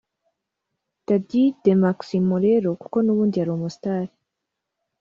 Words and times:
Dady 1.07 1.43
de 1.63 1.71
Maximo 1.83 2.35
rero 2.47 2.69
kuko 2.81 2.97
n’ubundi 3.01 3.35
yari 3.37 3.51
umu 3.55 3.69
star 3.75 4.05